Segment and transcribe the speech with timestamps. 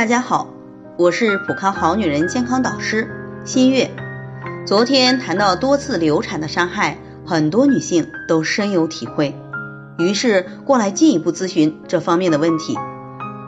[0.00, 0.48] 大家好，
[0.96, 3.06] 我是普康好女人健康导师
[3.44, 3.90] 新月。
[4.66, 9.34] 昨天谈到多次流产的伤害，很多女性都深有体会，
[9.98, 12.78] 于是过来进一步咨询这方面的问题。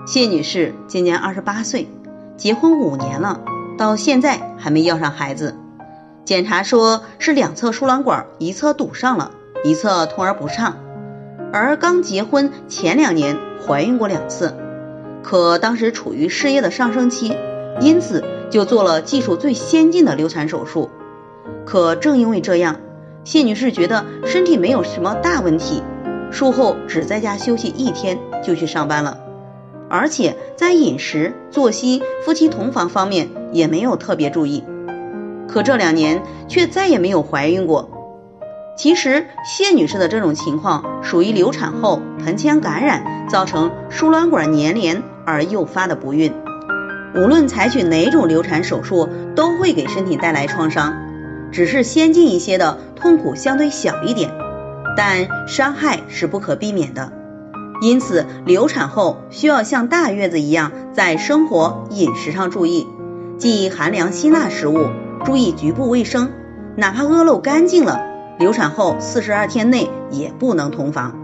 [0.07, 1.89] 谢女士今年二十八岁，
[2.37, 3.41] 结婚五年了，
[3.79, 5.57] 到现在还没要上孩子。
[6.27, 9.31] 检查说是两侧输卵管一侧堵上了，
[9.65, 10.77] 一侧通而不畅。
[11.51, 14.55] 而刚结婚前两年怀孕过两次。
[15.23, 17.37] 可当时处于事业的上升期，
[17.81, 20.91] 因此就做了技术最先进的流产手术。
[21.65, 22.81] 可正因为这样，
[23.25, 25.83] 谢女士觉得身体没有什么大问题，
[26.31, 29.19] 术后只在家休息一天就去上班了，
[29.89, 34.65] 而且在饮食、作息、夫妻同房方面也没有特别注意。
[35.49, 37.91] 可这两年却再也没有怀孕过。
[38.77, 45.03] 其实谢女士的这种情况属于流产后盆腔感染造成输卵管粘连。
[45.25, 46.33] 而诱发的不孕，
[47.15, 50.95] 无论采取哪种流产手术，都会给身体带来创伤，
[51.51, 54.31] 只是先进一些的痛苦相对小一点，
[54.97, 57.13] 但伤害是不可避免的。
[57.81, 62.87] 因此，流产后需要像大月子一样，在生活饮食上注意，
[63.39, 64.87] 忌寒凉辛辣食物，
[65.25, 66.31] 注意局部卫生，
[66.77, 68.01] 哪怕屙漏干净了，
[68.39, 71.22] 流产后四十二天内也不能同房。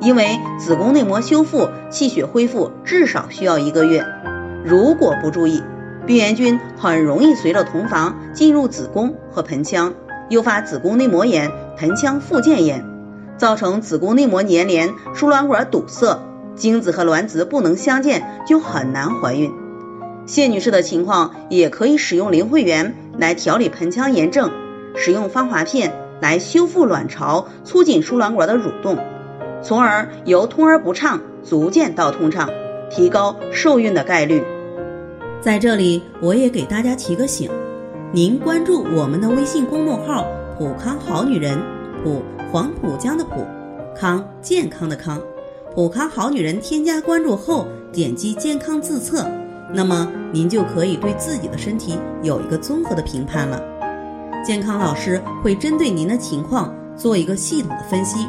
[0.00, 4.04] 因为子宫内膜修复、气血恢复至少需要一个月，
[4.64, 5.62] 如果不注意，
[6.06, 9.94] 病原菌很容易随着同房进入子宫和盆腔，
[10.28, 12.84] 诱发子宫内膜炎、盆腔附件炎，
[13.36, 16.20] 造成子宫内膜粘连、输卵管堵塞，
[16.54, 19.50] 精子和卵子不能相见，就很难怀孕。
[20.26, 24.50] 谢女士的情况也可以使用灵慧源来调理盆腔炎症，
[24.94, 28.98] 使用芳华片来修复卵巢，促进输卵管的蠕动。
[29.66, 32.48] 从而由通而不畅逐渐到通畅，
[32.88, 34.40] 提高受孕的概率。
[35.40, 37.50] 在这里，我也给大家提个醒：
[38.12, 40.24] 您关注我们的微信公众号
[40.56, 41.60] “普康好女人”，
[42.04, 42.22] 普
[42.52, 43.44] 黄浦江的浦，
[43.92, 45.20] 康健康的康，
[45.74, 46.60] 普康好女人。
[46.60, 49.28] 添加关注后，点击健康自测，
[49.74, 53.60] 那么您就可以对自己的身体有一个综合的评判了。
[54.44, 58.28] 健康老师会针对您的情况做一个系统的分析。